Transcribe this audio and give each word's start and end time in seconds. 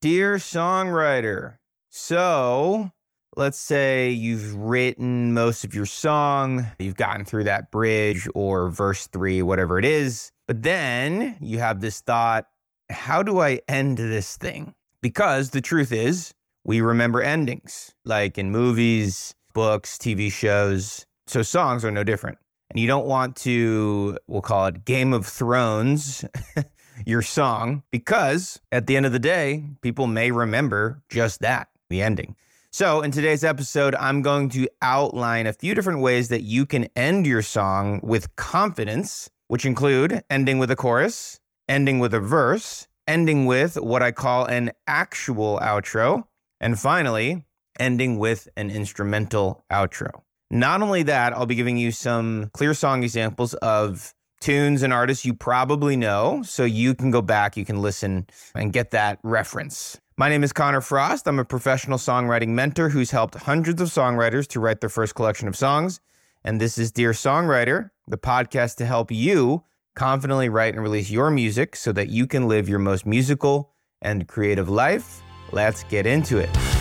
Dear 0.00 0.36
songwriter, 0.36 1.56
so 1.90 2.92
let's 3.34 3.58
say 3.58 4.10
you've 4.10 4.54
written 4.54 5.34
most 5.34 5.64
of 5.64 5.74
your 5.74 5.86
song, 5.86 6.68
you've 6.78 6.94
gotten 6.94 7.24
through 7.24 7.42
that 7.44 7.72
bridge 7.72 8.28
or 8.32 8.70
verse 8.70 9.08
three, 9.08 9.42
whatever 9.42 9.76
it 9.76 9.84
is, 9.84 10.30
but 10.46 10.62
then 10.62 11.36
you 11.40 11.58
have 11.58 11.80
this 11.80 12.00
thought, 12.00 12.46
how 12.88 13.24
do 13.24 13.40
I 13.40 13.58
end 13.66 13.98
this 13.98 14.36
thing? 14.36 14.72
Because 15.02 15.50
the 15.50 15.60
truth 15.60 15.90
is, 15.90 16.32
we 16.64 16.80
remember 16.80 17.20
endings, 17.20 17.92
like 18.04 18.38
in 18.38 18.52
movies, 18.52 19.34
books, 19.52 19.98
TV 19.98 20.30
shows. 20.30 21.06
So 21.26 21.42
songs 21.42 21.84
are 21.84 21.90
no 21.90 22.04
different. 22.04 22.38
You 22.78 22.86
don't 22.86 23.06
want 23.06 23.34
to, 23.38 24.16
we'll 24.28 24.40
call 24.40 24.66
it 24.66 24.84
Game 24.84 25.12
of 25.12 25.26
Thrones, 25.26 26.24
your 27.06 27.22
song, 27.22 27.82
because 27.90 28.60
at 28.70 28.86
the 28.86 28.96
end 28.96 29.04
of 29.04 29.10
the 29.10 29.18
day, 29.18 29.64
people 29.82 30.06
may 30.06 30.30
remember 30.30 31.02
just 31.08 31.40
that, 31.40 31.70
the 31.90 32.02
ending. 32.02 32.36
So, 32.70 33.00
in 33.00 33.10
today's 33.10 33.42
episode, 33.42 33.96
I'm 33.96 34.22
going 34.22 34.48
to 34.50 34.68
outline 34.80 35.48
a 35.48 35.52
few 35.52 35.74
different 35.74 36.02
ways 36.02 36.28
that 36.28 36.42
you 36.42 36.66
can 36.66 36.86
end 36.94 37.26
your 37.26 37.42
song 37.42 37.98
with 38.04 38.36
confidence, 38.36 39.28
which 39.48 39.66
include 39.66 40.22
ending 40.30 40.60
with 40.60 40.70
a 40.70 40.76
chorus, 40.76 41.40
ending 41.68 41.98
with 41.98 42.14
a 42.14 42.20
verse, 42.20 42.86
ending 43.08 43.46
with 43.46 43.74
what 43.74 44.04
I 44.04 44.12
call 44.12 44.44
an 44.44 44.70
actual 44.86 45.58
outro, 45.60 46.28
and 46.60 46.78
finally, 46.78 47.44
ending 47.80 48.20
with 48.20 48.48
an 48.56 48.70
instrumental 48.70 49.64
outro. 49.68 50.22
Not 50.50 50.80
only 50.80 51.02
that, 51.02 51.34
I'll 51.34 51.46
be 51.46 51.54
giving 51.54 51.76
you 51.76 51.90
some 51.90 52.50
clear 52.54 52.72
song 52.72 53.02
examples 53.02 53.52
of 53.54 54.14
tunes 54.40 54.82
and 54.82 54.92
artists 54.92 55.26
you 55.26 55.34
probably 55.34 55.94
know, 55.94 56.42
so 56.42 56.64
you 56.64 56.94
can 56.94 57.10
go 57.10 57.20
back, 57.20 57.56
you 57.56 57.66
can 57.66 57.82
listen 57.82 58.26
and 58.54 58.72
get 58.72 58.90
that 58.92 59.18
reference. 59.22 60.00
My 60.16 60.30
name 60.30 60.42
is 60.42 60.52
Connor 60.52 60.80
Frost. 60.80 61.28
I'm 61.28 61.38
a 61.38 61.44
professional 61.44 61.98
songwriting 61.98 62.48
mentor 62.48 62.88
who's 62.88 63.10
helped 63.10 63.34
hundreds 63.34 63.82
of 63.82 63.88
songwriters 63.88 64.46
to 64.48 64.60
write 64.60 64.80
their 64.80 64.88
first 64.88 65.14
collection 65.14 65.48
of 65.48 65.56
songs. 65.56 66.00
And 66.44 66.60
this 66.60 66.78
is 66.78 66.90
Dear 66.92 67.10
Songwriter, 67.10 67.90
the 68.06 68.18
podcast 68.18 68.76
to 68.76 68.86
help 68.86 69.10
you 69.10 69.64
confidently 69.96 70.48
write 70.48 70.74
and 70.74 70.82
release 70.82 71.10
your 71.10 71.30
music 71.30 71.76
so 71.76 71.92
that 71.92 72.08
you 72.08 72.26
can 72.26 72.48
live 72.48 72.68
your 72.68 72.78
most 72.78 73.04
musical 73.04 73.74
and 74.00 74.26
creative 74.26 74.68
life. 74.68 75.20
Let's 75.52 75.82
get 75.84 76.06
into 76.06 76.38
it. 76.38 76.77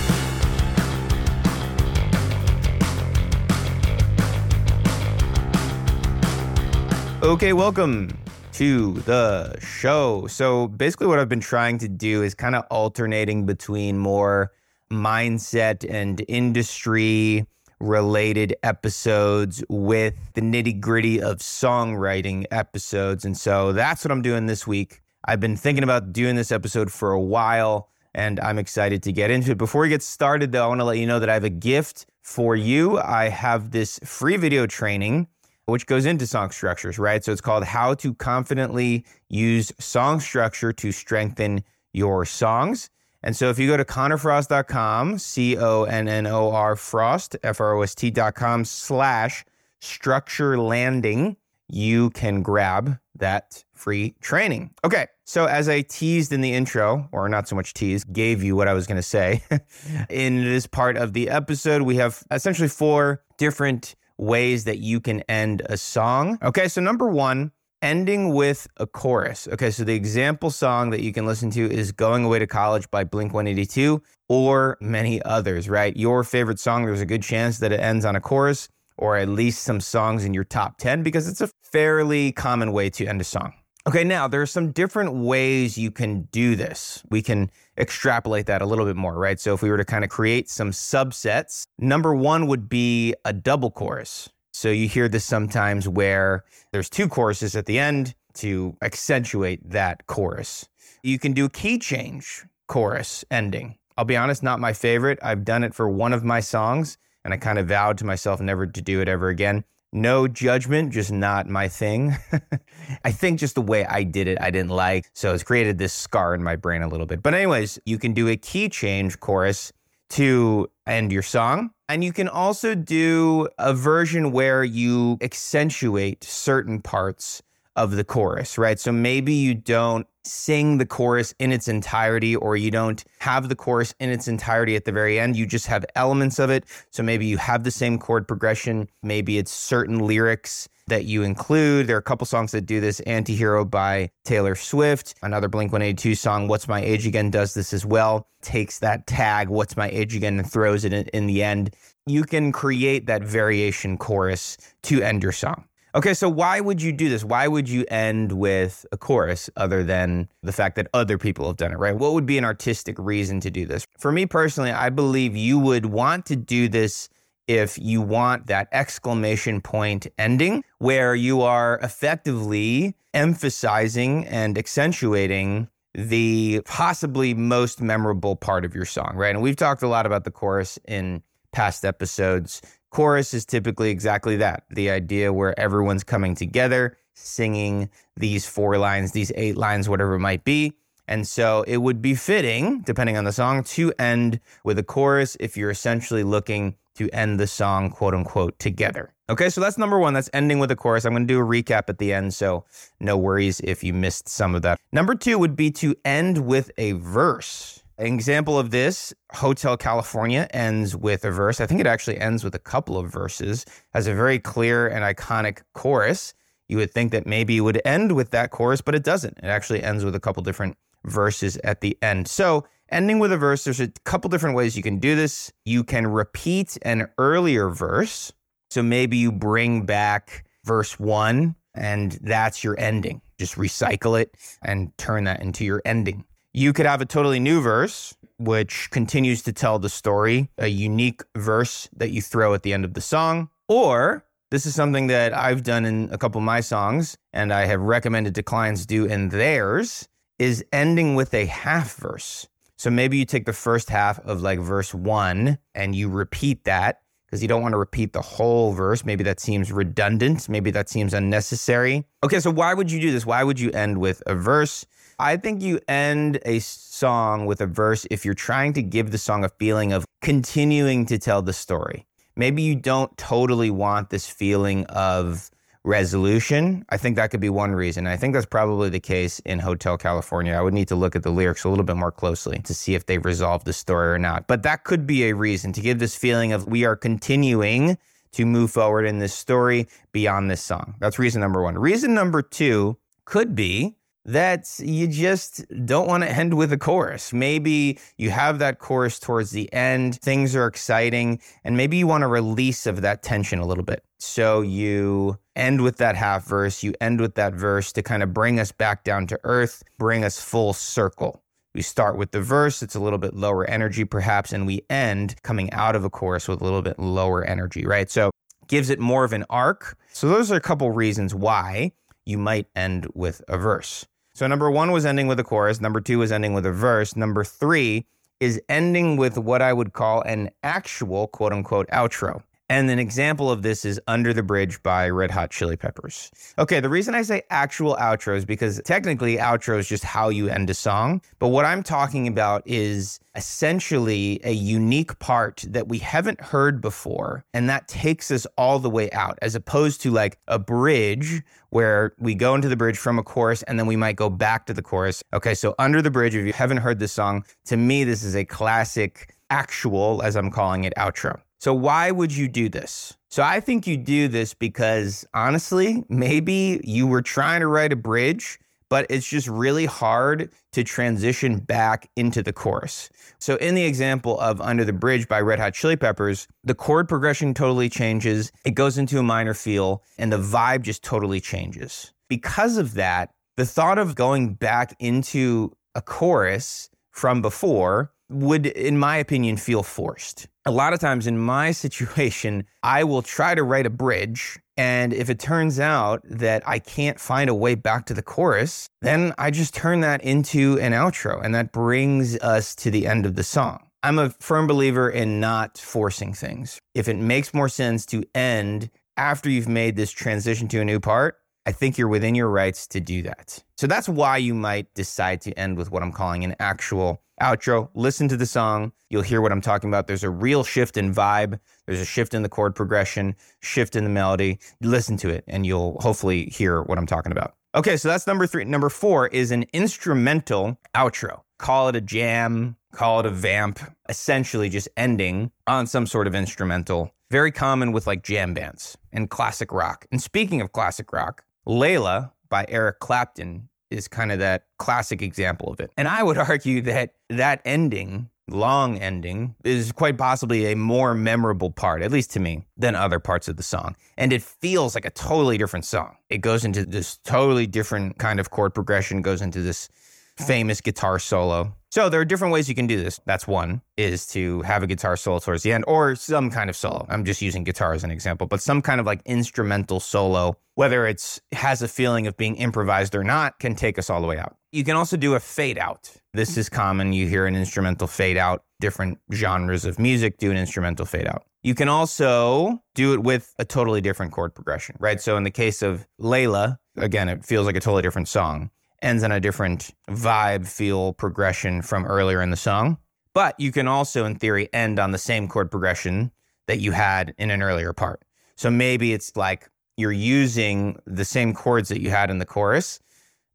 Okay, 7.27 7.51
welcome 7.51 8.07
to 8.53 8.93
the 9.01 9.59
show. 9.59 10.27
So, 10.27 10.69
basically, 10.69 11.07
what 11.07 11.19
I've 11.19 11.27
been 11.27 11.41
trying 11.41 11.77
to 11.79 11.89
do 11.89 12.23
is 12.23 12.33
kind 12.33 12.55
of 12.55 12.63
alternating 12.71 13.45
between 13.45 13.97
more 13.97 14.53
mindset 14.89 15.85
and 15.89 16.23
industry 16.29 17.45
related 17.81 18.55
episodes 18.63 19.61
with 19.67 20.15
the 20.35 20.41
nitty 20.41 20.79
gritty 20.79 21.21
of 21.21 21.39
songwriting 21.39 22.45
episodes. 22.49 23.25
And 23.25 23.35
so 23.37 23.73
that's 23.73 24.05
what 24.05 24.13
I'm 24.13 24.21
doing 24.21 24.45
this 24.45 24.65
week. 24.65 25.01
I've 25.25 25.41
been 25.41 25.57
thinking 25.57 25.83
about 25.83 26.13
doing 26.13 26.37
this 26.37 26.53
episode 26.53 26.89
for 26.93 27.11
a 27.11 27.19
while 27.19 27.89
and 28.15 28.39
I'm 28.39 28.57
excited 28.57 29.03
to 29.03 29.11
get 29.11 29.31
into 29.31 29.51
it. 29.51 29.57
Before 29.57 29.81
we 29.81 29.89
get 29.89 30.01
started, 30.01 30.53
though, 30.53 30.63
I 30.63 30.67
want 30.67 30.79
to 30.79 30.85
let 30.85 30.97
you 30.97 31.05
know 31.05 31.19
that 31.19 31.29
I 31.29 31.33
have 31.33 31.43
a 31.43 31.49
gift 31.49 32.05
for 32.21 32.55
you. 32.55 32.97
I 32.99 33.27
have 33.27 33.71
this 33.71 33.99
free 34.05 34.37
video 34.37 34.65
training 34.65 35.27
which 35.67 35.85
goes 35.85 36.05
into 36.05 36.25
song 36.25 36.49
structures, 36.49 36.97
right? 36.97 37.23
So 37.23 37.33
it's 37.33 37.41
called 37.41 37.65
How 37.65 37.93
to 37.95 38.13
Confidently 38.13 39.05
Use 39.27 39.73
Song 39.79 40.21
Structure 40.21 40.71
to 40.71 40.91
Strengthen 40.93 41.63
Your 41.93 42.23
Songs. 42.23 42.89
And 43.21 43.35
so 43.35 43.49
if 43.49 43.59
you 43.59 43.67
go 43.67 43.75
to 43.75 43.83
connorfrost.com, 43.83 45.19
C 45.19 45.57
O 45.57 45.83
N 45.83 46.07
N 46.07 46.25
O 46.25 46.51
R 46.51 46.77
Frost, 46.77 47.35
F 47.43 47.59
R 47.59 47.73
O 47.73 47.81
S 47.81 47.93
T.com 47.95 48.63
slash 48.63 49.43
structure 49.81 50.57
landing, 50.57 51.35
you 51.67 52.11
can 52.11 52.41
grab 52.41 52.97
that 53.15 53.65
free 53.73 54.15
training. 54.21 54.71
Okay. 54.85 55.07
So 55.25 55.47
as 55.47 55.67
I 55.67 55.81
teased 55.81 56.31
in 56.31 56.39
the 56.39 56.53
intro, 56.53 57.09
or 57.11 57.27
not 57.27 57.49
so 57.49 57.57
much 57.57 57.73
teased, 57.73 58.13
gave 58.13 58.41
you 58.41 58.55
what 58.55 58.69
I 58.69 58.73
was 58.73 58.87
going 58.87 58.95
to 58.95 59.03
say, 59.03 59.43
in 60.09 60.45
this 60.45 60.65
part 60.65 60.95
of 60.95 61.11
the 61.11 61.29
episode, 61.29 61.81
we 61.81 61.97
have 61.97 62.23
essentially 62.31 62.69
four 62.69 63.21
different 63.37 63.95
ways 64.17 64.63
that 64.65 64.79
you 64.79 64.99
can 64.99 65.21
end 65.21 65.61
a 65.65 65.77
song. 65.77 66.37
Okay, 66.41 66.67
so 66.67 66.81
number 66.81 67.07
one, 67.07 67.51
ending 67.81 68.33
with 68.33 68.67
a 68.77 68.87
chorus. 68.87 69.47
Okay, 69.47 69.71
so 69.71 69.83
the 69.83 69.93
example 69.93 70.49
song 70.49 70.89
that 70.89 71.01
you 71.01 71.13
can 71.13 71.25
listen 71.25 71.51
to 71.51 71.71
is 71.71 71.91
Going 71.91 72.25
Away 72.25 72.39
to 72.39 72.47
College 72.47 72.89
by 72.89 73.03
Blink 73.03 73.33
182 73.33 74.01
or 74.29 74.77
many 74.81 75.21
others, 75.23 75.69
right? 75.69 75.95
Your 75.95 76.23
favorite 76.23 76.59
song, 76.59 76.85
there's 76.85 77.01
a 77.01 77.05
good 77.05 77.23
chance 77.23 77.59
that 77.59 77.71
it 77.71 77.79
ends 77.79 78.05
on 78.05 78.15
a 78.15 78.21
chorus 78.21 78.69
or 78.97 79.15
at 79.17 79.29
least 79.29 79.63
some 79.63 79.79
songs 79.79 80.25
in 80.25 80.33
your 80.33 80.43
top 80.43 80.77
10 80.77 81.03
because 81.03 81.27
it's 81.27 81.41
a 81.41 81.49
fairly 81.63 82.31
common 82.31 82.71
way 82.71 82.89
to 82.89 83.05
end 83.05 83.21
a 83.21 83.23
song. 83.23 83.53
Okay, 83.87 84.03
now 84.03 84.27
there 84.27 84.41
are 84.41 84.45
some 84.45 84.73
different 84.73 85.13
ways 85.13 85.77
you 85.77 85.91
can 85.91 86.23
do 86.23 86.57
this. 86.57 87.01
We 87.09 87.21
can 87.21 87.49
extrapolate 87.77 88.45
that 88.47 88.61
a 88.61 88.65
little 88.65 88.83
bit 88.83 88.97
more, 88.97 89.17
right? 89.17 89.39
So 89.39 89.53
if 89.53 89.61
we 89.61 89.69
were 89.69 89.77
to 89.77 89.85
kind 89.85 90.03
of 90.03 90.09
create 90.09 90.49
some 90.49 90.71
subsets, 90.71 91.67
number 91.79 92.13
one 92.13 92.47
would 92.47 92.67
be 92.67 93.15
a 93.23 93.31
double 93.31 93.71
chorus. 93.71 94.27
So 94.51 94.67
you 94.67 94.89
hear 94.89 95.07
this 95.07 95.23
sometimes 95.23 95.87
where 95.87 96.43
there's 96.73 96.89
two 96.89 97.07
choruses 97.07 97.55
at 97.55 97.65
the 97.65 97.79
end 97.79 98.13
to 98.33 98.75
accentuate 98.81 99.69
that 99.69 100.05
chorus. 100.05 100.67
You 101.01 101.17
can 101.17 101.31
do 101.31 101.47
key 101.47 101.79
change 101.79 102.43
chorus 102.67 103.23
ending. 103.31 103.77
I'll 103.97 104.03
be 104.03 104.17
honest, 104.17 104.43
not 104.43 104.59
my 104.59 104.73
favorite. 104.73 105.17
I've 105.21 105.45
done 105.45 105.63
it 105.63 105.73
for 105.73 105.87
one 105.87 106.11
of 106.11 106.25
my 106.25 106.41
songs 106.41 106.97
and 107.23 107.33
I 107.33 107.37
kind 107.37 107.57
of 107.57 107.69
vowed 107.69 107.97
to 107.99 108.05
myself 108.05 108.41
never 108.41 108.67
to 108.67 108.81
do 108.81 108.99
it 108.99 109.07
ever 109.07 109.29
again. 109.29 109.63
No 109.93 110.27
judgment, 110.27 110.91
just 110.91 111.11
not 111.11 111.47
my 111.47 111.69
thing. 111.69 112.15
I 113.05 113.11
think 113.11 113.39
just 113.39 113.55
the 113.55 113.61
way 113.61 113.85
I 113.85 114.03
did 114.03 114.27
it, 114.27 114.37
I 114.41 114.51
didn't 114.51 114.71
like. 114.71 115.09
So 115.13 115.33
it's 115.33 115.43
created 115.43 115.77
this 115.77 115.93
scar 115.93 116.35
in 116.35 116.43
my 116.43 116.55
brain 116.55 116.81
a 116.81 116.87
little 116.87 117.05
bit. 117.05 117.23
But, 117.23 117.33
anyways, 117.33 117.79
you 117.85 117.97
can 117.97 118.13
do 118.13 118.27
a 118.27 118.35
key 118.35 118.67
change 118.69 119.19
chorus 119.19 119.71
to 120.09 120.69
end 120.85 121.11
your 121.11 121.21
song. 121.21 121.71
And 121.89 122.03
you 122.03 122.11
can 122.11 122.27
also 122.27 122.75
do 122.75 123.47
a 123.57 123.73
version 123.73 124.31
where 124.31 124.63
you 124.63 125.17
accentuate 125.21 126.23
certain 126.23 126.81
parts 126.81 127.41
of 127.77 127.91
the 127.91 128.03
chorus, 128.03 128.57
right? 128.57 128.79
So 128.79 128.91
maybe 128.91 129.33
you 129.33 129.53
don't 129.53 130.07
sing 130.25 130.77
the 130.77 130.85
chorus 130.85 131.33
in 131.39 131.53
its 131.53 131.67
entirety 131.67 132.35
or 132.35 132.57
you 132.57 132.71
don't 132.71 133.03
have 133.19 133.47
the 133.47 133.55
chorus 133.55 133.93
in 133.99 134.09
its 134.09 134.27
entirety 134.27 134.75
at 134.75 134.83
the 134.83 134.91
very 134.91 135.19
end. 135.19 135.37
You 135.37 135.45
just 135.45 135.67
have 135.67 135.85
elements 135.95 136.39
of 136.39 136.49
it. 136.49 136.65
So 136.89 137.01
maybe 137.03 137.25
you 137.25 137.37
have 137.37 137.63
the 137.63 137.71
same 137.71 137.97
chord 137.97 138.27
progression. 138.27 138.89
Maybe 139.03 139.37
it's 139.37 139.51
certain 139.51 139.99
lyrics 139.99 140.67
that 140.87 141.05
you 141.05 141.23
include. 141.23 141.87
There 141.87 141.95
are 141.95 141.99
a 141.99 142.03
couple 142.03 142.25
songs 142.25 142.51
that 142.51 142.61
do 142.61 142.81
this. 142.81 142.99
Antihero 143.01 143.69
by 143.69 144.09
Taylor 144.25 144.55
Swift, 144.55 145.15
another 145.21 145.47
Blink 145.47 145.71
182 145.71 146.15
song, 146.15 146.47
What's 146.47 146.67
My 146.67 146.81
Age 146.81 147.05
Again, 147.05 147.29
does 147.29 147.53
this 147.53 147.73
as 147.73 147.85
well. 147.85 148.27
Takes 148.41 148.79
that 148.79 149.05
tag, 149.05 149.49
What's 149.49 149.77
My 149.77 149.89
Age 149.89 150.15
Again, 150.15 150.39
and 150.39 150.49
throws 150.49 150.83
it 150.83 150.93
in, 150.93 151.07
in 151.09 151.27
the 151.27 151.43
end. 151.43 151.75
You 152.05 152.23
can 152.23 152.51
create 152.51 153.05
that 153.07 153.21
variation 153.21 153.97
chorus 153.97 154.57
to 154.83 155.01
end 155.01 155.23
your 155.23 155.33
song. 155.33 155.65
Okay, 155.97 156.13
so 156.13 156.29
why 156.29 156.59
would 156.59 156.79
you 156.79 156.91
do 156.91 157.09
this? 157.09 157.23
Why 157.23 157.47
would 157.47 157.67
you 157.67 157.83
end 157.87 158.33
with 158.33 158.85
a 158.91 158.97
chorus 158.97 159.49
other 159.57 159.83
than 159.83 160.29
the 160.43 160.51
fact 160.51 160.75
that 160.75 160.87
other 160.93 161.17
people 161.17 161.47
have 161.47 161.57
done 161.57 161.71
it, 161.71 161.79
right? 161.79 161.95
What 161.95 162.13
would 162.13 162.27
be 162.27 162.37
an 162.37 162.45
artistic 162.45 162.99
reason 162.99 163.39
to 163.39 163.49
do 163.49 163.65
this? 163.65 163.87
For 163.97 164.11
me 164.11 164.27
personally, 164.27 164.69
I 164.69 164.91
believe 164.91 165.35
you 165.35 165.57
would 165.57 165.87
want 165.87 166.27
to 166.27 166.35
do 166.35 166.69
this 166.69 167.09
if 167.47 167.79
you 167.79 168.03
want 168.03 168.45
that 168.45 168.67
exclamation 168.71 169.59
point 169.59 170.05
ending 170.19 170.63
where 170.77 171.15
you 171.15 171.41
are 171.41 171.79
effectively 171.81 172.93
emphasizing 173.15 174.23
and 174.27 174.55
accentuating 174.55 175.67
the 175.95 176.61
possibly 176.65 177.33
most 177.33 177.81
memorable 177.81 178.35
part 178.35 178.65
of 178.65 178.75
your 178.75 178.85
song, 178.85 179.13
right? 179.15 179.33
And 179.33 179.41
we've 179.41 179.55
talked 179.55 179.81
a 179.81 179.87
lot 179.87 180.05
about 180.05 180.25
the 180.25 180.31
chorus 180.31 180.77
in 180.87 181.23
past 181.53 181.83
episodes. 181.83 182.61
Chorus 182.89 183.33
is 183.33 183.45
typically 183.45 183.89
exactly 183.89 184.37
that 184.37 184.63
the 184.69 184.89
idea 184.89 185.33
where 185.33 185.57
everyone's 185.59 186.03
coming 186.03 186.35
together, 186.35 186.97
singing 187.13 187.89
these 188.15 188.47
four 188.47 188.77
lines, 188.77 189.11
these 189.11 189.31
eight 189.35 189.57
lines, 189.57 189.89
whatever 189.89 190.15
it 190.15 190.19
might 190.19 190.43
be. 190.43 190.73
And 191.07 191.25
so 191.25 191.63
it 191.67 191.77
would 191.77 192.01
be 192.01 192.15
fitting, 192.15 192.81
depending 192.81 193.17
on 193.17 193.23
the 193.23 193.31
song, 193.31 193.63
to 193.63 193.93
end 193.97 194.39
with 194.63 194.77
a 194.77 194.83
chorus 194.83 195.37
if 195.39 195.55
you're 195.55 195.69
essentially 195.69 196.23
looking 196.23 196.75
to 196.95 197.09
end 197.11 197.39
the 197.39 197.47
song, 197.47 197.89
quote 197.89 198.13
unquote, 198.13 198.57
together. 198.59 199.13
Okay, 199.29 199.49
so 199.49 199.61
that's 199.61 199.77
number 199.77 199.99
one. 199.99 200.13
That's 200.13 200.29
ending 200.33 200.59
with 200.59 200.71
a 200.71 200.75
chorus. 200.75 201.05
I'm 201.05 201.13
going 201.13 201.27
to 201.27 201.33
do 201.33 201.39
a 201.39 201.43
recap 201.45 201.83
at 201.87 201.97
the 201.97 202.13
end, 202.13 202.33
so 202.33 202.65
no 202.99 203.17
worries 203.17 203.59
if 203.61 203.83
you 203.83 203.93
missed 203.93 204.27
some 204.27 204.55
of 204.55 204.61
that. 204.63 204.79
Number 204.91 205.15
two 205.15 205.37
would 205.37 205.55
be 205.55 205.69
to 205.71 205.95
end 206.03 206.45
with 206.45 206.71
a 206.77 206.93
verse. 206.93 207.83
An 207.99 208.05
example 208.05 208.59
of 208.59 208.69
this, 208.69 209.11
Hotel 209.33 209.75
California 209.75 210.47
ends 210.51 210.95
with 210.95 211.25
a 211.25 211.31
verse. 211.31 211.59
I 211.59 211.65
think 211.65 211.81
it 211.81 211.87
actually 211.87 212.19
ends 212.19 212.43
with 212.43 212.53
a 212.53 212.59
couple 212.59 212.95
of 212.95 213.11
verses, 213.11 213.65
has 213.93 214.05
a 214.05 214.13
very 214.13 214.37
clear 214.37 214.87
and 214.87 215.03
iconic 215.03 215.61
chorus. 215.73 216.35
You 216.69 216.77
would 216.77 216.91
think 216.91 217.11
that 217.11 217.25
maybe 217.25 217.57
it 217.57 217.61
would 217.61 217.81
end 217.85 218.11
with 218.11 218.29
that 218.31 218.51
chorus, 218.51 218.81
but 218.81 218.93
it 218.93 219.03
doesn't. 219.03 219.39
It 219.39 219.47
actually 219.47 219.81
ends 219.81 220.05
with 220.05 220.13
a 220.13 220.19
couple 220.19 220.43
different 220.43 220.77
verses 221.05 221.57
at 221.63 221.81
the 221.81 221.97
end. 222.03 222.27
So, 222.27 222.65
ending 222.89 223.17
with 223.17 223.31
a 223.31 223.37
verse, 223.37 223.63
there's 223.63 223.79
a 223.79 223.87
couple 224.05 224.29
different 224.29 224.55
ways 224.55 224.77
you 224.77 224.83
can 224.83 224.99
do 224.99 225.15
this. 225.15 225.51
You 225.65 225.83
can 225.83 226.05
repeat 226.05 226.77
an 226.83 227.07
earlier 227.17 227.69
verse. 227.69 228.31
So 228.69 228.83
maybe 228.83 229.17
you 229.17 229.31
bring 229.31 229.85
back 229.85 230.45
verse 230.65 230.99
one 230.99 231.55
and 231.73 232.11
that's 232.21 232.63
your 232.63 232.75
ending. 232.77 233.21
Just 233.39 233.55
recycle 233.55 234.19
it 234.19 234.35
and 234.61 234.95
turn 234.97 235.23
that 235.23 235.41
into 235.41 235.63
your 235.65 235.81
ending. 235.85 236.25
You 236.57 236.73
could 236.73 236.87
have 236.87 237.01
a 237.01 237.05
totally 237.05 237.39
new 237.39 237.61
verse, 237.61 238.15
which 238.39 238.89
continues 238.89 239.43
to 239.43 239.53
tell 239.53 239.77
the 239.77 239.89
story, 239.89 240.49
a 240.57 240.65
unique 240.65 241.21
verse 241.35 241.87
that 241.95 242.09
you 242.09 242.19
throw 242.19 242.55
at 242.55 242.63
the 242.63 242.73
end 242.73 242.83
of 242.83 242.95
the 242.95 242.99
song. 242.99 243.51
Or 243.67 244.25
this 244.49 244.65
is 244.65 244.73
something 244.73 245.05
that 245.05 245.37
I've 245.37 245.61
done 245.61 245.85
in 245.85 246.09
a 246.11 246.17
couple 246.17 246.39
of 246.39 246.45
my 246.45 246.61
songs 246.61 247.15
and 247.31 247.53
I 247.53 247.65
have 247.65 247.79
recommended 247.79 248.33
to 248.33 248.41
clients 248.41 248.87
do 248.87 249.05
in 249.05 249.29
theirs 249.29 250.09
is 250.39 250.65
ending 250.73 251.13
with 251.13 251.31
a 251.35 251.45
half 251.45 251.93
verse. 251.93 252.47
So 252.75 252.89
maybe 252.89 253.19
you 253.19 253.25
take 253.25 253.45
the 253.45 253.53
first 253.53 253.91
half 253.91 254.17
of 254.25 254.41
like 254.41 254.57
verse 254.57 254.95
one 254.95 255.59
and 255.75 255.93
you 255.93 256.09
repeat 256.09 256.63
that 256.63 257.01
because 257.27 257.43
you 257.43 257.47
don't 257.47 257.61
want 257.61 257.73
to 257.73 257.77
repeat 257.77 258.13
the 258.13 258.21
whole 258.23 258.71
verse. 258.71 259.05
Maybe 259.05 259.23
that 259.25 259.39
seems 259.39 259.71
redundant. 259.71 260.49
Maybe 260.49 260.71
that 260.71 260.89
seems 260.89 261.13
unnecessary. 261.13 262.05
Okay, 262.23 262.39
so 262.39 262.49
why 262.49 262.73
would 262.73 262.91
you 262.91 262.99
do 262.99 263.11
this? 263.11 263.27
Why 263.27 263.43
would 263.43 263.59
you 263.59 263.69
end 263.73 263.99
with 263.99 264.23
a 264.25 264.33
verse? 264.33 264.87
I 265.19 265.37
think 265.37 265.63
you 265.63 265.79
end 265.87 266.39
a 266.45 266.59
song 266.59 267.47
with 267.47 267.59
a 267.59 267.65
verse 267.65 268.05
if 268.11 268.23
you're 268.23 268.35
trying 268.35 268.73
to 268.73 268.83
give 268.83 269.09
the 269.09 269.17
song 269.17 269.43
a 269.43 269.49
feeling 269.49 269.91
of 269.91 270.05
continuing 270.21 271.07
to 271.07 271.17
tell 271.17 271.41
the 271.41 271.53
story. 271.53 272.05
Maybe 272.35 272.61
you 272.61 272.75
don't 272.75 273.17
totally 273.17 273.71
want 273.71 274.11
this 274.11 274.29
feeling 274.29 274.85
of 274.85 275.49
resolution. 275.83 276.85
I 276.89 276.97
think 276.97 277.15
that 277.15 277.31
could 277.31 277.39
be 277.39 277.49
one 277.49 277.71
reason. 277.71 278.05
I 278.05 278.15
think 278.15 278.35
that's 278.35 278.45
probably 278.45 278.89
the 278.89 278.99
case 278.99 279.39
in 279.39 279.57
Hotel 279.57 279.97
California. 279.97 280.53
I 280.53 280.61
would 280.61 280.75
need 280.75 280.89
to 280.89 280.95
look 280.95 281.15
at 281.15 281.23
the 281.23 281.31
lyrics 281.31 281.63
a 281.63 281.69
little 281.69 281.85
bit 281.85 281.95
more 281.95 282.11
closely 282.11 282.59
to 282.59 282.75
see 282.75 282.93
if 282.93 283.07
they 283.07 283.17
resolved 283.17 283.65
the 283.65 283.73
story 283.73 284.09
or 284.09 284.19
not. 284.19 284.45
But 284.45 284.61
that 284.63 284.83
could 284.83 285.07
be 285.07 285.23
a 285.23 285.33
reason 285.33 285.73
to 285.73 285.81
give 285.81 285.97
this 285.97 286.15
feeling 286.15 286.53
of 286.53 286.67
we 286.67 286.85
are 286.85 286.95
continuing 286.95 287.97
to 288.33 288.45
move 288.45 288.69
forward 288.69 289.05
in 289.05 289.17
this 289.17 289.33
story 289.33 289.87
beyond 290.11 290.51
this 290.51 290.61
song. 290.61 290.93
That's 290.99 291.17
reason 291.17 291.41
number 291.41 291.63
one. 291.63 291.75
Reason 291.75 292.13
number 292.13 292.43
two 292.43 292.97
could 293.25 293.55
be 293.55 293.96
that 294.27 294.69
you 294.79 295.07
just 295.07 295.65
don't 295.85 296.07
want 296.07 296.23
to 296.23 296.29
end 296.29 296.53
with 296.53 296.73
a 296.73 296.77
chorus. 296.77 297.31
Maybe 297.31 297.97
you 298.17 298.29
have 298.29 298.59
that 298.59 298.77
chorus 298.77 299.19
towards 299.19 299.51
the 299.51 299.71
end, 299.73 300.19
things 300.19 300.53
are 300.53 300.67
exciting, 300.67 301.41
and 301.63 301.77
maybe 301.77 301.97
you 301.97 302.07
want 302.07 302.25
a 302.25 302.27
release 302.27 302.85
of 302.85 303.01
that 303.01 303.23
tension 303.23 303.59
a 303.59 303.65
little 303.65 303.85
bit. 303.85 304.03
So 304.19 304.61
you 304.61 305.39
end 305.55 305.81
with 305.81 305.97
that 305.97 306.17
half 306.17 306.45
verse, 306.45 306.83
you 306.83 306.93
end 306.99 307.21
with 307.21 307.35
that 307.35 307.53
verse 307.53 307.93
to 307.93 308.03
kind 308.03 308.21
of 308.21 308.33
bring 308.33 308.59
us 308.59 308.71
back 308.71 309.05
down 309.05 309.27
to 309.27 309.39
earth, 309.45 309.81
bring 309.97 310.25
us 310.25 310.41
full 310.41 310.73
circle. 310.73 311.41
We 311.73 311.81
start 311.81 312.17
with 312.17 312.31
the 312.31 312.41
verse, 312.41 312.83
it's 312.83 312.95
a 312.95 312.99
little 312.99 313.19
bit 313.19 313.33
lower 313.33 313.63
energy 313.65 314.03
perhaps, 314.03 314.51
and 314.51 314.67
we 314.67 314.81
end 314.89 315.41
coming 315.43 315.71
out 315.71 315.95
of 315.95 316.03
a 316.03 316.09
chorus 316.09 316.49
with 316.49 316.59
a 316.59 316.63
little 316.65 316.81
bit 316.81 316.99
lower 316.99 317.45
energy, 317.45 317.85
right? 317.85 318.11
So 318.11 318.31
gives 318.67 318.89
it 318.89 318.99
more 318.99 319.23
of 319.23 319.31
an 319.31 319.45
arc. 319.49 319.97
So 320.11 320.27
those 320.27 320.51
are 320.51 320.55
a 320.55 320.61
couple 320.61 320.91
reasons 320.91 321.33
why 321.33 321.93
you 322.25 322.37
might 322.37 322.67
end 322.75 323.07
with 323.13 323.41
a 323.47 323.57
verse. 323.57 324.05
So 324.37 324.45
number 324.45 324.69
one 324.69 324.91
was 324.91 325.03
ending 325.03 325.25
with 325.25 325.39
a 325.39 325.43
chorus. 325.43 325.81
Number 325.81 325.99
two 325.99 326.19
was 326.19 326.31
ending 326.31 326.53
with 326.53 326.63
a 326.63 326.71
verse. 326.71 327.15
Number 327.15 327.43
three 327.43 328.05
is 328.39 328.61
ending 328.69 329.17
with 329.17 329.35
what 329.35 329.63
I 329.63 329.73
would 329.73 329.93
call 329.93 330.21
an 330.21 330.51
actual 330.61 331.25
quote 331.29 331.53
unquote 331.53 331.87
outro. 331.87 332.43
And 332.69 332.89
an 332.89 332.99
example 332.99 333.49
of 333.49 333.61
this 333.61 333.85
is 333.85 333.99
Under 334.07 334.33
the 334.33 334.43
Bridge 334.43 334.83
by 334.83 335.09
Red 335.09 335.31
Hot 335.31 335.51
Chili 335.51 335.77
Peppers. 335.77 336.29
Okay, 336.59 336.81
the 336.81 336.89
reason 336.89 337.15
I 337.15 337.21
say 337.21 337.43
actual 337.49 337.95
outro 337.95 338.35
is 338.35 338.43
because 338.43 338.81
technically 338.83 339.37
outro 339.37 339.79
is 339.79 339.87
just 339.87 340.03
how 340.03 340.27
you 340.27 340.49
end 340.49 340.69
a 340.69 340.73
song. 340.73 341.21
But 341.39 341.47
what 341.47 341.63
I'm 341.63 341.81
talking 341.81 342.27
about 342.27 342.63
is 342.65 343.21
essentially 343.35 344.41
a 344.43 344.51
unique 344.51 345.17
part 345.19 345.63
that 345.69 345.87
we 345.87 345.99
haven't 345.99 346.41
heard 346.41 346.81
before. 346.81 347.45
And 347.53 347.69
that 347.69 347.87
takes 347.87 348.31
us 348.31 348.45
all 348.57 348.79
the 348.79 348.89
way 348.89 349.09
out, 349.11 349.39
as 349.41 349.55
opposed 349.55 350.01
to 350.01 350.11
like 350.11 350.37
a 350.49 350.59
bridge 350.59 351.43
where 351.69 352.13
we 352.19 352.35
go 352.35 352.53
into 352.53 352.67
the 352.67 352.75
bridge 352.75 352.97
from 352.97 353.17
a 353.17 353.23
chorus 353.23 353.63
and 353.63 353.79
then 353.79 353.87
we 353.87 353.95
might 353.95 354.17
go 354.17 354.29
back 354.29 354.65
to 354.65 354.73
the 354.73 354.81
chorus. 354.81 355.23
Okay, 355.33 355.55
so 355.55 355.73
Under 355.79 356.01
the 356.01 356.11
Bridge, 356.11 356.35
if 356.35 356.45
you 356.45 356.53
haven't 356.53 356.77
heard 356.77 356.99
this 356.99 357.13
song, 357.13 357.45
to 357.65 357.77
me, 357.77 358.03
this 358.03 358.23
is 358.23 358.35
a 358.35 358.43
classic 358.43 359.33
actual, 359.49 360.21
as 360.21 360.35
I'm 360.35 360.51
calling 360.51 360.83
it, 360.83 360.93
outro. 360.97 361.39
So, 361.59 361.73
why 361.73 362.11
would 362.11 362.35
you 362.35 362.47
do 362.47 362.69
this? 362.69 363.17
So, 363.29 363.43
I 363.43 363.59
think 363.59 363.87
you 363.87 363.97
do 363.97 364.27
this 364.27 364.53
because 364.53 365.25
honestly, 365.33 366.03
maybe 366.09 366.79
you 366.83 367.07
were 367.07 367.21
trying 367.21 367.61
to 367.61 367.67
write 367.67 367.91
a 367.91 367.95
bridge, 367.95 368.59
but 368.89 369.07
it's 369.09 369.27
just 369.27 369.47
really 369.47 369.85
hard 369.85 370.51
to 370.73 370.83
transition 370.83 371.57
back 371.59 372.09
into 372.15 372.43
the 372.43 372.53
chorus. 372.53 373.09
So, 373.39 373.55
in 373.55 373.73
the 373.73 373.83
example 373.83 374.39
of 374.39 374.61
Under 374.61 374.85
the 374.85 374.93
Bridge 374.93 375.27
by 375.27 375.41
Red 375.41 375.59
Hot 375.59 375.73
Chili 375.73 375.95
Peppers, 375.95 376.47
the 376.63 376.75
chord 376.75 377.09
progression 377.09 377.53
totally 377.53 377.89
changes, 377.89 378.51
it 378.63 378.75
goes 378.75 378.97
into 378.97 379.17
a 379.17 379.23
minor 379.23 379.55
feel, 379.55 380.03
and 380.17 380.31
the 380.31 380.37
vibe 380.37 380.83
just 380.83 381.03
totally 381.03 381.39
changes. 381.39 382.13
Because 382.29 382.77
of 382.77 382.93
that, 382.93 383.31
the 383.55 383.65
thought 383.65 383.97
of 383.97 384.13
going 384.13 384.53
back 384.53 384.95
into 384.99 385.71
a 385.95 386.01
chorus 386.01 386.91
from 387.09 387.41
before 387.41 388.11
would, 388.29 388.65
in 388.65 388.97
my 388.97 389.17
opinion, 389.17 389.57
feel 389.57 389.83
forced. 389.83 390.47
A 390.65 390.71
lot 390.71 390.93
of 390.93 390.99
times 390.99 391.27
in 391.27 391.37
my 391.37 391.71
situation, 391.85 392.65
I 392.83 393.03
will 393.03 393.21
try 393.21 393.55
to 393.55 393.63
write 393.63 393.85
a 393.85 393.89
bridge. 393.91 394.59
And 394.75 395.13
if 395.13 395.29
it 395.29 395.39
turns 395.39 395.79
out 395.79 396.21
that 396.25 396.67
I 396.67 396.79
can't 396.79 397.19
find 397.19 397.49
a 397.49 397.55
way 397.55 397.75
back 397.75 398.05
to 398.07 398.13
the 398.13 398.21
chorus, 398.21 398.87
then 399.01 399.33
I 399.37 399.49
just 399.49 399.73
turn 399.73 400.01
that 400.01 400.23
into 400.23 400.79
an 400.79 400.91
outro. 400.91 401.43
And 401.43 401.55
that 401.55 401.71
brings 401.71 402.37
us 402.39 402.75
to 402.75 402.91
the 402.91 403.07
end 403.07 403.25
of 403.25 403.35
the 403.35 403.43
song. 403.43 403.87
I'm 404.03 404.19
a 404.19 404.29
firm 404.39 404.67
believer 404.67 405.09
in 405.09 405.39
not 405.39 405.77
forcing 405.77 406.33
things. 406.33 406.79
If 406.93 407.07
it 407.07 407.17
makes 407.17 407.53
more 407.53 407.69
sense 407.69 408.05
to 408.07 408.23
end 408.35 408.91
after 409.17 409.49
you've 409.49 409.67
made 409.67 409.95
this 409.95 410.11
transition 410.11 410.67
to 410.69 410.79
a 410.79 410.85
new 410.85 410.99
part, 410.99 411.39
I 411.67 411.73
think 411.73 411.97
you're 411.97 412.07
within 412.07 412.33
your 412.33 412.47
rights 412.47 412.87
to 412.87 413.01
do 413.01 413.21
that. 413.23 413.61
So 413.75 413.87
that's 413.87 414.07
why 414.07 414.37
you 414.37 414.53
might 414.53 414.93
decide 414.93 415.41
to 415.41 415.51
end 415.59 415.75
with 415.75 415.91
what 415.91 416.01
I'm 416.01 416.13
calling 416.13 416.45
an 416.45 416.55
actual 416.61 417.21
outro. 417.41 417.89
Listen 417.93 418.29
to 418.29 418.37
the 418.37 418.45
song. 418.45 418.93
You'll 419.09 419.21
hear 419.21 419.41
what 419.41 419.51
I'm 419.51 419.59
talking 419.59 419.89
about. 419.89 420.07
There's 420.07 420.23
a 420.23 420.29
real 420.29 420.63
shift 420.63 420.95
in 420.95 421.13
vibe. 421.13 421.59
There's 421.85 421.99
a 421.99 422.05
shift 422.05 422.33
in 422.33 422.41
the 422.41 422.47
chord 422.47 422.73
progression, 422.73 423.35
shift 423.59 423.97
in 423.97 424.05
the 424.05 424.09
melody. 424.09 424.59
Listen 424.79 425.17
to 425.17 425.29
it 425.29 425.43
and 425.45 425.65
you'll 425.65 425.99
hopefully 425.99 426.45
hear 426.45 426.83
what 426.83 426.97
I'm 426.97 427.05
talking 427.05 427.33
about. 427.33 427.55
Okay, 427.75 427.97
so 427.97 428.07
that's 428.07 428.27
number 428.27 428.47
three. 428.47 428.63
Number 428.63 428.89
four 428.89 429.27
is 429.27 429.51
an 429.51 429.65
instrumental 429.73 430.79
outro. 430.95 431.41
Call 431.59 431.89
it 431.89 431.97
a 431.97 432.01
jam, 432.01 432.77
call 432.93 433.19
it 433.19 433.25
a 433.25 433.29
vamp, 433.29 433.81
essentially 434.07 434.69
just 434.69 434.87
ending 434.95 435.51
on 435.67 435.85
some 435.85 436.07
sort 436.07 436.27
of 436.27 436.33
instrumental. 436.33 437.11
Very 437.29 437.51
common 437.51 437.91
with 437.91 438.07
like 438.07 438.23
jam 438.23 438.53
bands 438.53 438.97
and 439.11 439.29
classic 439.29 439.73
rock. 439.73 440.05
And 440.13 440.21
speaking 440.21 440.61
of 440.61 440.71
classic 440.71 441.11
rock, 441.11 441.43
Layla 441.67 442.31
by 442.49 442.65
Eric 442.69 442.99
Clapton 442.99 443.69
is 443.91 444.07
kind 444.07 444.31
of 444.31 444.39
that 444.39 444.65
classic 444.79 445.21
example 445.21 445.71
of 445.71 445.79
it. 445.79 445.91
And 445.97 446.07
I 446.07 446.23
would 446.23 446.37
argue 446.49 446.81
that 446.83 447.13
that 447.29 447.61
ending, 447.65 448.29
long 448.49 448.97
ending, 448.97 449.55
is 449.63 449.91
quite 449.91 450.17
possibly 450.17 450.71
a 450.71 450.75
more 450.75 451.13
memorable 451.13 451.71
part, 451.71 452.01
at 452.01 452.11
least 452.11 452.31
to 452.31 452.39
me, 452.39 452.65
than 452.77 452.95
other 452.95 453.19
parts 453.19 453.47
of 453.47 453.57
the 453.57 453.63
song. 453.63 453.95
And 454.17 454.31
it 454.33 454.41
feels 454.41 454.95
like 454.95 455.05
a 455.05 455.09
totally 455.09 455.57
different 455.57 455.85
song. 455.85 456.17
It 456.29 456.39
goes 456.39 456.63
into 456.63 456.85
this 456.85 457.17
totally 457.17 457.67
different 457.67 458.17
kind 458.17 458.39
of 458.39 458.49
chord 458.49 458.73
progression, 458.73 459.21
goes 459.21 459.41
into 459.41 459.61
this 459.61 459.89
famous 460.37 460.81
guitar 460.81 461.19
solo. 461.19 461.73
So 461.97 462.09
there 462.09 462.21
are 462.21 462.25
different 462.25 462.53
ways 462.53 462.69
you 462.69 462.75
can 462.75 462.85
do 462.85 463.03
this. 463.03 463.19
That's 463.25 463.47
one 463.47 463.81
is 463.97 464.27
to 464.27 464.61
have 464.61 464.83
a 464.83 464.85
guitar 464.85 465.17
solo 465.17 465.39
towards 465.39 465.63
the 465.63 465.73
end 465.73 465.83
or 465.87 466.15
some 466.15 466.51
kind 466.51 466.69
of 466.69 466.75
solo. 466.75 467.07
I'm 467.09 467.25
just 467.25 467.41
using 467.41 467.63
guitar 467.63 467.93
as 467.93 468.03
an 468.03 468.11
example, 468.11 468.45
but 468.45 468.61
some 468.61 468.83
kind 468.83 468.99
of 468.99 469.07
like 469.07 469.19
instrumental 469.25 469.99
solo, 469.99 470.57
whether 470.75 471.07
it's 471.07 471.41
has 471.53 471.81
a 471.81 471.87
feeling 471.87 472.27
of 472.27 472.37
being 472.37 472.55
improvised 472.57 473.15
or 473.15 473.23
not, 473.23 473.57
can 473.57 473.73
take 473.73 473.97
us 473.97 474.11
all 474.11 474.21
the 474.21 474.27
way 474.27 474.37
out. 474.37 474.57
You 474.71 474.83
can 474.83 474.95
also 474.95 475.17
do 475.17 475.33
a 475.33 475.39
fade 475.39 475.79
out. 475.79 476.11
This 476.35 476.55
is 476.55 476.69
common. 476.69 477.13
You 477.13 477.25
hear 477.25 477.47
an 477.47 477.55
instrumental 477.55 478.05
fade 478.05 478.37
out. 478.37 478.63
Different 478.79 479.17
genres 479.33 479.83
of 479.83 479.97
music 479.97 480.37
do 480.37 480.51
an 480.51 480.57
instrumental 480.57 481.07
fade 481.07 481.25
out. 481.25 481.45
You 481.63 481.73
can 481.73 481.89
also 481.89 482.79
do 482.93 483.15
it 483.15 483.23
with 483.23 483.55
a 483.57 483.65
totally 483.65 484.01
different 484.01 484.33
chord 484.33 484.53
progression, 484.53 484.97
right? 484.99 485.19
So 485.19 485.35
in 485.35 485.43
the 485.43 485.49
case 485.49 485.81
of 485.81 486.05
Layla, 486.21 486.77
again, 486.95 487.27
it 487.27 487.43
feels 487.43 487.65
like 487.65 487.75
a 487.75 487.79
totally 487.79 488.03
different 488.03 488.27
song 488.27 488.69
ends 489.01 489.23
on 489.23 489.31
a 489.31 489.39
different 489.39 489.91
vibe, 490.09 490.67
feel, 490.67 491.13
progression 491.13 491.81
from 491.81 492.05
earlier 492.05 492.41
in 492.41 492.49
the 492.49 492.57
song. 492.57 492.97
But 493.33 493.59
you 493.59 493.71
can 493.71 493.87
also, 493.87 494.25
in 494.25 494.35
theory, 494.35 494.69
end 494.73 494.99
on 494.99 495.11
the 495.11 495.17
same 495.17 495.47
chord 495.47 495.69
progression 495.69 496.31
that 496.67 496.79
you 496.79 496.91
had 496.91 497.33
in 497.37 497.51
an 497.51 497.61
earlier 497.61 497.93
part. 497.93 498.23
So 498.55 498.71
maybe 498.71 499.13
it's 499.13 499.35
like 499.35 499.69
you're 499.95 500.11
using 500.11 500.99
the 501.05 501.25
same 501.25 501.53
chords 501.53 501.89
that 501.89 502.01
you 502.01 502.09
had 502.09 502.29
in 502.29 502.39
the 502.39 502.45
chorus, 502.45 502.99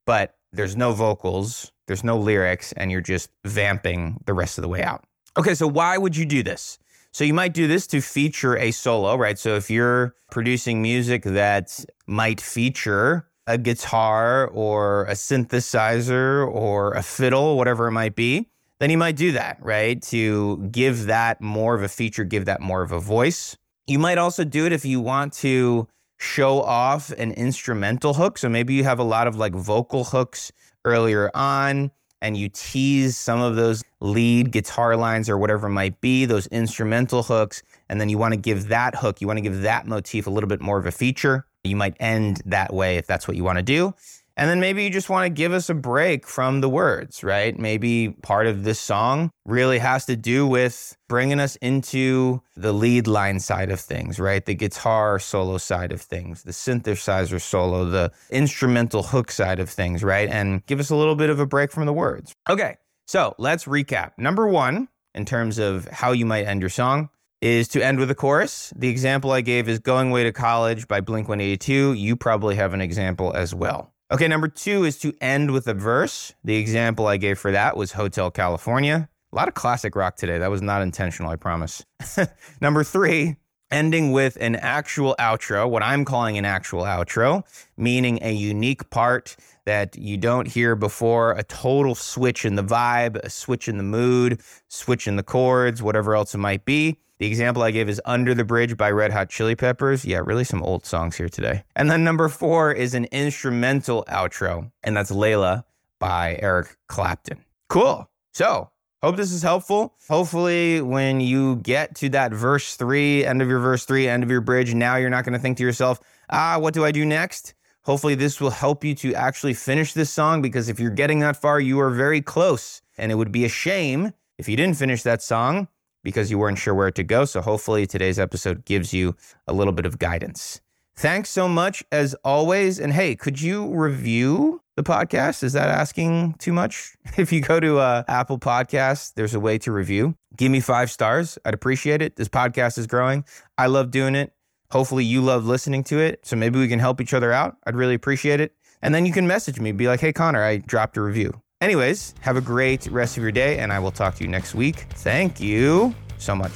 but 0.06 0.36
there's 0.52 0.76
no 0.76 0.92
vocals, 0.92 1.72
there's 1.86 2.04
no 2.04 2.18
lyrics, 2.18 2.72
and 2.72 2.90
you're 2.90 3.00
just 3.00 3.30
vamping 3.44 4.20
the 4.26 4.34
rest 4.34 4.58
of 4.58 4.62
the 4.62 4.68
way 4.68 4.82
out. 4.82 5.04
Okay, 5.36 5.54
so 5.54 5.66
why 5.66 5.98
would 5.98 6.16
you 6.16 6.24
do 6.24 6.42
this? 6.42 6.78
So 7.12 7.24
you 7.24 7.34
might 7.34 7.52
do 7.52 7.66
this 7.66 7.86
to 7.88 8.00
feature 8.00 8.56
a 8.56 8.70
solo, 8.70 9.16
right? 9.16 9.38
So 9.38 9.56
if 9.56 9.70
you're 9.70 10.14
producing 10.30 10.80
music 10.80 11.24
that 11.24 11.84
might 12.06 12.40
feature 12.40 13.28
a 13.46 13.58
guitar 13.58 14.46
or 14.48 15.04
a 15.04 15.12
synthesizer 15.12 16.46
or 16.46 16.92
a 16.92 17.02
fiddle, 17.02 17.56
whatever 17.56 17.88
it 17.88 17.92
might 17.92 18.14
be, 18.14 18.48
then 18.78 18.90
you 18.90 18.98
might 18.98 19.16
do 19.16 19.32
that, 19.32 19.58
right? 19.60 20.02
To 20.02 20.68
give 20.70 21.06
that 21.06 21.40
more 21.40 21.74
of 21.74 21.82
a 21.82 21.88
feature, 21.88 22.24
give 22.24 22.44
that 22.46 22.60
more 22.60 22.82
of 22.82 22.92
a 22.92 23.00
voice. 23.00 23.56
You 23.86 23.98
might 23.98 24.18
also 24.18 24.44
do 24.44 24.66
it 24.66 24.72
if 24.72 24.84
you 24.84 25.00
want 25.00 25.32
to 25.34 25.88
show 26.18 26.62
off 26.62 27.10
an 27.10 27.32
instrumental 27.32 28.14
hook. 28.14 28.38
So 28.38 28.48
maybe 28.48 28.74
you 28.74 28.84
have 28.84 28.98
a 28.98 29.04
lot 29.04 29.26
of 29.26 29.36
like 29.36 29.54
vocal 29.54 30.04
hooks 30.04 30.52
earlier 30.84 31.30
on 31.34 31.90
and 32.20 32.36
you 32.36 32.48
tease 32.48 33.16
some 33.16 33.40
of 33.40 33.56
those 33.56 33.82
lead 34.00 34.52
guitar 34.52 34.96
lines 34.96 35.28
or 35.28 35.36
whatever 35.36 35.66
it 35.66 35.70
might 35.70 36.00
be, 36.00 36.24
those 36.24 36.46
instrumental 36.48 37.24
hooks, 37.24 37.64
and 37.88 38.00
then 38.00 38.08
you 38.08 38.16
want 38.16 38.32
to 38.32 38.38
give 38.38 38.68
that 38.68 38.94
hook, 38.94 39.20
you 39.20 39.26
want 39.26 39.38
to 39.38 39.42
give 39.42 39.62
that 39.62 39.86
motif 39.86 40.28
a 40.28 40.30
little 40.30 40.48
bit 40.48 40.60
more 40.60 40.78
of 40.78 40.86
a 40.86 40.92
feature. 40.92 41.44
You 41.64 41.76
might 41.76 41.96
end 42.00 42.42
that 42.46 42.72
way 42.72 42.96
if 42.96 43.06
that's 43.06 43.28
what 43.28 43.36
you 43.36 43.44
want 43.44 43.58
to 43.58 43.62
do. 43.62 43.94
And 44.36 44.48
then 44.48 44.60
maybe 44.60 44.82
you 44.82 44.90
just 44.90 45.10
want 45.10 45.26
to 45.26 45.30
give 45.30 45.52
us 45.52 45.68
a 45.68 45.74
break 45.74 46.26
from 46.26 46.62
the 46.62 46.68
words, 46.68 47.22
right? 47.22 47.56
Maybe 47.58 48.08
part 48.22 48.46
of 48.46 48.64
this 48.64 48.80
song 48.80 49.30
really 49.44 49.78
has 49.78 50.06
to 50.06 50.16
do 50.16 50.46
with 50.46 50.96
bringing 51.06 51.38
us 51.38 51.56
into 51.56 52.40
the 52.56 52.72
lead 52.72 53.06
line 53.06 53.40
side 53.40 53.70
of 53.70 53.78
things, 53.78 54.18
right? 54.18 54.44
The 54.44 54.54
guitar 54.54 55.18
solo 55.18 55.58
side 55.58 55.92
of 55.92 56.00
things, 56.00 56.44
the 56.44 56.52
synthesizer 56.52 57.40
solo, 57.40 57.84
the 57.84 58.10
instrumental 58.30 59.02
hook 59.02 59.30
side 59.30 59.60
of 59.60 59.68
things, 59.68 60.02
right? 60.02 60.30
And 60.30 60.64
give 60.64 60.80
us 60.80 60.88
a 60.88 60.96
little 60.96 61.16
bit 61.16 61.28
of 61.28 61.38
a 61.38 61.46
break 61.46 61.70
from 61.70 61.84
the 61.84 61.92
words. 61.92 62.32
Okay, 62.48 62.78
so 63.06 63.34
let's 63.38 63.66
recap. 63.66 64.12
Number 64.16 64.48
one, 64.48 64.88
in 65.14 65.26
terms 65.26 65.58
of 65.58 65.86
how 65.88 66.12
you 66.12 66.24
might 66.24 66.46
end 66.46 66.62
your 66.62 66.70
song, 66.70 67.10
is 67.42 67.66
to 67.66 67.84
end 67.84 67.98
with 67.98 68.08
a 68.08 68.14
chorus. 68.14 68.72
The 68.76 68.88
example 68.88 69.32
I 69.32 69.40
gave 69.40 69.68
is 69.68 69.80
Going 69.80 70.10
Away 70.10 70.22
to 70.22 70.32
College 70.32 70.86
by 70.86 71.00
Blink 71.00 71.28
182. 71.28 71.94
You 71.94 72.14
probably 72.14 72.54
have 72.54 72.72
an 72.72 72.80
example 72.80 73.32
as 73.34 73.52
well. 73.52 73.92
Okay, 74.12 74.28
number 74.28 74.46
two 74.46 74.84
is 74.84 74.98
to 75.00 75.12
end 75.20 75.50
with 75.50 75.66
a 75.66 75.74
verse. 75.74 76.32
The 76.44 76.54
example 76.56 77.08
I 77.08 77.16
gave 77.16 77.38
for 77.38 77.50
that 77.50 77.76
was 77.76 77.92
Hotel 77.92 78.30
California. 78.30 79.08
A 79.32 79.36
lot 79.36 79.48
of 79.48 79.54
classic 79.54 79.96
rock 79.96 80.14
today. 80.16 80.38
That 80.38 80.52
was 80.52 80.62
not 80.62 80.82
intentional, 80.82 81.32
I 81.32 81.36
promise. 81.36 81.84
number 82.60 82.84
three, 82.84 83.36
ending 83.72 84.12
with 84.12 84.36
an 84.40 84.54
actual 84.56 85.16
outro, 85.18 85.68
what 85.68 85.82
I'm 85.82 86.04
calling 86.04 86.38
an 86.38 86.44
actual 86.44 86.82
outro, 86.82 87.42
meaning 87.76 88.20
a 88.22 88.32
unique 88.32 88.88
part 88.90 89.34
that 89.64 89.96
you 89.96 90.16
don't 90.16 90.46
hear 90.46 90.76
before, 90.76 91.32
a 91.32 91.42
total 91.42 91.96
switch 91.96 92.44
in 92.44 92.54
the 92.54 92.62
vibe, 92.62 93.16
a 93.16 93.30
switch 93.30 93.66
in 93.66 93.78
the 93.78 93.82
mood, 93.82 94.40
switch 94.68 95.08
in 95.08 95.16
the 95.16 95.22
chords, 95.24 95.82
whatever 95.82 96.14
else 96.14 96.34
it 96.34 96.38
might 96.38 96.64
be. 96.64 96.98
The 97.22 97.28
example 97.28 97.62
I 97.62 97.70
gave 97.70 97.88
is 97.88 98.02
Under 98.04 98.34
the 98.34 98.42
Bridge 98.42 98.76
by 98.76 98.90
Red 98.90 99.12
Hot 99.12 99.30
Chili 99.30 99.54
Peppers. 99.54 100.04
Yeah, 100.04 100.22
really 100.24 100.42
some 100.42 100.60
old 100.60 100.84
songs 100.84 101.14
here 101.14 101.28
today. 101.28 101.62
And 101.76 101.88
then 101.88 102.02
number 102.02 102.28
four 102.28 102.72
is 102.72 102.94
an 102.94 103.04
instrumental 103.12 104.04
outro, 104.08 104.72
and 104.82 104.96
that's 104.96 105.12
Layla 105.12 105.62
by 106.00 106.36
Eric 106.42 106.76
Clapton. 106.88 107.44
Cool. 107.68 108.10
So, 108.34 108.70
hope 109.04 109.14
this 109.14 109.30
is 109.30 109.40
helpful. 109.40 109.94
Hopefully, 110.08 110.80
when 110.80 111.20
you 111.20 111.58
get 111.58 111.94
to 111.94 112.08
that 112.08 112.32
verse 112.32 112.74
three, 112.74 113.24
end 113.24 113.40
of 113.40 113.48
your 113.48 113.60
verse 113.60 113.84
three, 113.84 114.08
end 114.08 114.24
of 114.24 114.30
your 114.32 114.40
bridge, 114.40 114.74
now 114.74 114.96
you're 114.96 115.08
not 115.08 115.24
going 115.24 115.34
to 115.34 115.38
think 115.38 115.58
to 115.58 115.62
yourself, 115.62 116.00
ah, 116.28 116.58
what 116.58 116.74
do 116.74 116.84
I 116.84 116.90
do 116.90 117.04
next? 117.04 117.54
Hopefully, 117.82 118.16
this 118.16 118.40
will 118.40 118.50
help 118.50 118.82
you 118.82 118.96
to 118.96 119.14
actually 119.14 119.54
finish 119.54 119.92
this 119.92 120.10
song 120.10 120.42
because 120.42 120.68
if 120.68 120.80
you're 120.80 120.90
getting 120.90 121.20
that 121.20 121.36
far, 121.36 121.60
you 121.60 121.78
are 121.78 121.90
very 121.90 122.20
close. 122.20 122.82
And 122.98 123.12
it 123.12 123.14
would 123.14 123.30
be 123.30 123.44
a 123.44 123.48
shame 123.48 124.12
if 124.38 124.48
you 124.48 124.56
didn't 124.56 124.76
finish 124.76 125.04
that 125.04 125.22
song 125.22 125.68
because 126.02 126.30
you 126.30 126.38
weren't 126.38 126.58
sure 126.58 126.74
where 126.74 126.90
to 126.90 127.02
go. 127.02 127.24
So 127.24 127.40
hopefully 127.40 127.86
today's 127.86 128.18
episode 128.18 128.64
gives 128.64 128.92
you 128.92 129.16
a 129.46 129.52
little 129.52 129.72
bit 129.72 129.86
of 129.86 129.98
guidance. 129.98 130.60
Thanks 130.96 131.30
so 131.30 131.48
much 131.48 131.82
as 131.90 132.14
always. 132.24 132.78
And 132.78 132.92
hey, 132.92 133.16
could 133.16 133.40
you 133.40 133.66
review 133.74 134.60
the 134.76 134.82
podcast? 134.82 135.42
Is 135.42 135.54
that 135.54 135.68
asking 135.68 136.34
too 136.34 136.52
much? 136.52 136.96
If 137.16 137.32
you 137.32 137.40
go 137.40 137.60
to 137.60 137.78
uh, 137.78 138.04
Apple 138.08 138.38
Podcasts, 138.38 139.12
there's 139.14 139.34
a 139.34 139.40
way 139.40 139.58
to 139.58 139.72
review. 139.72 140.14
Give 140.36 140.50
me 140.50 140.60
five 140.60 140.90
stars. 140.90 141.38
I'd 141.44 141.54
appreciate 141.54 142.00
it. 142.02 142.16
This 142.16 142.28
podcast 142.28 142.78
is 142.78 142.86
growing. 142.86 143.24
I 143.58 143.66
love 143.66 143.90
doing 143.90 144.14
it. 144.14 144.32
Hopefully, 144.70 145.04
you 145.04 145.20
love 145.20 145.44
listening 145.44 145.84
to 145.84 145.98
it. 145.98 146.24
So 146.24 146.36
maybe 146.36 146.58
we 146.58 146.68
can 146.68 146.78
help 146.78 147.00
each 147.00 147.12
other 147.12 147.32
out. 147.32 147.56
I'd 147.66 147.76
really 147.76 147.94
appreciate 147.94 148.40
it. 148.40 148.54
And 148.80 148.94
then 148.94 149.04
you 149.04 149.12
can 149.12 149.26
message 149.26 149.60
me, 149.60 149.72
be 149.72 149.86
like, 149.86 150.00
hey, 150.00 150.12
Connor, 150.12 150.42
I 150.42 150.56
dropped 150.58 150.96
a 150.96 151.02
review. 151.02 151.42
Anyways, 151.62 152.16
have 152.22 152.36
a 152.36 152.40
great 152.40 152.88
rest 152.88 153.16
of 153.16 153.22
your 153.22 153.30
day, 153.30 153.60
and 153.60 153.72
I 153.72 153.78
will 153.78 153.92
talk 153.92 154.16
to 154.16 154.24
you 154.24 154.28
next 154.28 154.52
week. 154.52 154.86
Thank 154.94 155.38
you 155.38 155.94
so 156.18 156.34
much. 156.34 156.52